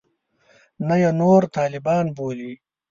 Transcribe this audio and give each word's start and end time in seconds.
نه 0.87 0.95
یې 1.01 1.09
نور 1.21 1.41
طالبان 1.57 2.05
بولي. 2.15 2.53